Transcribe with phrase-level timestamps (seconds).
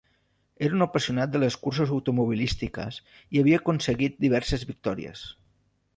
[0.67, 2.99] Era un apassionat de les curses automobilístiques
[3.37, 5.23] i havia aconseguit diverses victòries.